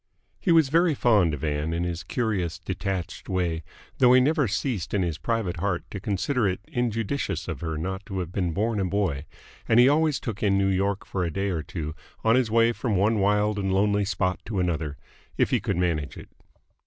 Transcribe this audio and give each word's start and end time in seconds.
He 0.39 0.51
was 0.51 0.69
very 0.69 0.95
fond 0.95 1.31
of 1.35 1.43
Ann 1.43 1.73
in 1.73 1.83
his 1.83 2.01
curious, 2.01 2.57
detached 2.57 3.29
way, 3.29 3.61
though 3.99 4.13
he 4.13 4.19
never 4.19 4.47
ceased 4.47 4.95
in 4.95 5.03
his 5.03 5.19
private 5.19 5.57
heart 5.57 5.83
to 5.91 5.99
consider 5.99 6.47
it 6.47 6.59
injudicious 6.67 7.47
of 7.47 7.61
her 7.61 7.77
not 7.77 8.03
to 8.07 8.17
have 8.17 8.31
been 8.31 8.51
born 8.51 8.79
a 8.79 8.85
boy, 8.85 9.25
and 9.69 9.79
he 9.79 9.87
always 9.87 10.19
took 10.19 10.41
in 10.41 10.57
New 10.57 10.69
York 10.69 11.05
for 11.05 11.23
a 11.23 11.29
day 11.29 11.49
or 11.49 11.61
two 11.61 11.93
on 12.23 12.35
his 12.35 12.49
way 12.49 12.71
from 12.71 12.95
one 12.95 13.19
wild 13.19 13.59
and 13.59 13.71
lonely 13.71 14.03
spot 14.03 14.39
to 14.45 14.59
another, 14.59 14.97
if 15.37 15.51
he 15.51 15.59
could 15.59 15.77
manage 15.77 16.17
it. 16.17 16.29